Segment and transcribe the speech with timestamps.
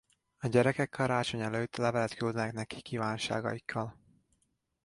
[0.37, 3.99] A gyerekek karácsony előtt levelet küldenek neki kívánságaikkal.